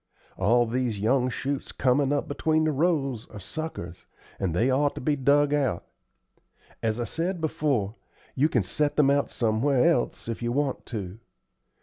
[0.35, 4.07] All these young shoots comin' up between the rows are suckers,
[4.39, 5.85] and they ought to be dug out.
[6.81, 7.93] As I said before,
[8.33, 11.19] you can set them out somewhere else if you want to.